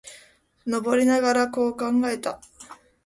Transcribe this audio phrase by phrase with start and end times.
[0.65, 2.41] 登りながら、こう考えた。